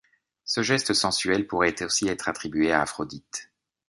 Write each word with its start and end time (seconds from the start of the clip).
Ce 0.45 0.63
geste 0.63 0.93
sensuel 0.95 1.45
pourrait 1.45 1.83
aussi 1.83 2.07
être 2.07 2.27
attribué 2.27 2.71
à 2.71 2.81
Aphrodite. 2.81 3.51